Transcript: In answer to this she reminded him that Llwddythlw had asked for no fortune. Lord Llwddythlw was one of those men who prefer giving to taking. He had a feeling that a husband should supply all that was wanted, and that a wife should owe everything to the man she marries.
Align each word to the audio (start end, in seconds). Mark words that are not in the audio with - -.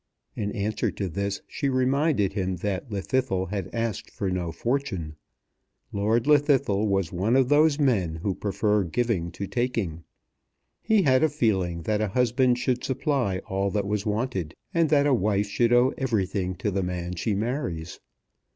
In 0.35 0.51
answer 0.53 0.89
to 0.89 1.07
this 1.07 1.43
she 1.47 1.69
reminded 1.69 2.33
him 2.33 2.55
that 2.55 2.89
Llwddythlw 2.89 3.51
had 3.51 3.69
asked 3.71 4.09
for 4.09 4.31
no 4.31 4.51
fortune. 4.51 5.15
Lord 5.91 6.23
Llwddythlw 6.23 6.87
was 6.87 7.11
one 7.11 7.35
of 7.35 7.49
those 7.49 7.77
men 7.77 8.15
who 8.15 8.33
prefer 8.33 8.83
giving 8.83 9.29
to 9.33 9.45
taking. 9.45 10.03
He 10.81 11.03
had 11.03 11.21
a 11.21 11.29
feeling 11.29 11.83
that 11.83 12.01
a 12.01 12.07
husband 12.07 12.57
should 12.57 12.83
supply 12.83 13.43
all 13.45 13.69
that 13.69 13.85
was 13.85 14.03
wanted, 14.03 14.55
and 14.73 14.89
that 14.89 15.05
a 15.05 15.13
wife 15.13 15.45
should 15.45 15.71
owe 15.71 15.93
everything 15.99 16.55
to 16.55 16.71
the 16.71 16.81
man 16.81 17.13
she 17.13 17.35
marries. 17.35 17.99